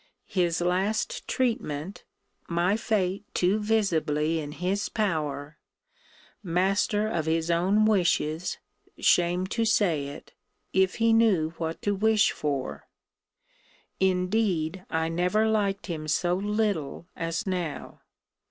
[0.25, 2.05] His last treatment
[2.49, 5.59] my fate too visibly in his power
[6.41, 8.57] master of his own wishes,
[8.97, 10.33] [shame to say it,]
[10.73, 12.87] if he knew what to wish for.
[13.99, 18.01] Indeed I never liked him so little as now.